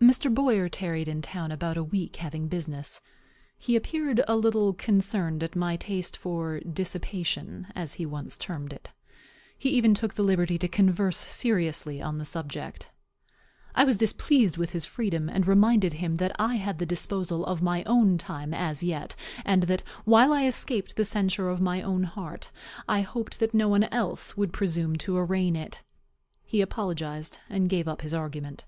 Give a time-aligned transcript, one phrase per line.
[0.00, 0.32] Mr.
[0.34, 3.02] Boyer tarried in town about a week, having business.
[3.58, 8.90] He appeared a little concerned at my taste for dissipation, as he once termed it.
[9.58, 12.88] He even took the liberty to converse seriously on the subject.
[13.74, 17.60] I was displeased with his freedom, and reminded him that I had the disposal of
[17.60, 19.14] my own time as yet,
[19.44, 22.50] and that, while I escaped the censure of my own heart,
[22.88, 25.82] I hoped that no one else would presume to arraign it.
[26.46, 28.64] He apologized, and gave up his argument.